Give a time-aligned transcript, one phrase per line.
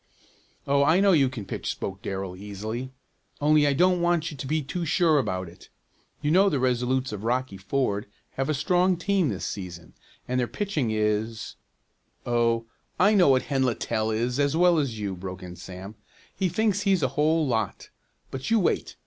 [0.65, 2.91] "Oh, I know you can pitch," spoke Darrell easily,
[3.39, 5.69] "only I don't want you to be too sure about it.
[6.23, 9.93] You know the Resolutes of Rocky Ford have a strong team this season,
[10.27, 11.55] and their pitcher is"
[12.25, 12.65] "Oh,
[12.99, 15.93] I know what Hen Littell is as well as you," broke in Sam.
[16.35, 17.91] "He thinks he's a whole lot,
[18.31, 18.95] but you wait.